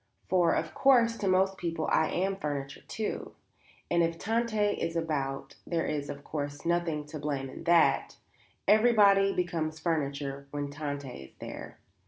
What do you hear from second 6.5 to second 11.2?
nothing to blame in that; everybody becomes furniture when Tante